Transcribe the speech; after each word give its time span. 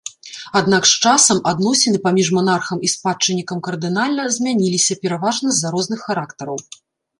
Аднак 0.59 0.87
з 0.91 1.03
часам 1.07 1.37
адносіны 1.51 1.97
паміж 2.05 2.31
манархам 2.37 2.81
і 2.89 2.91
спадчыннікам 2.95 3.61
кардынальна 3.69 4.27
змяніліся 4.39 5.01
пераважна 5.07 5.47
з-за 5.59 5.75
розных 5.79 5.99
характараў. 6.11 6.57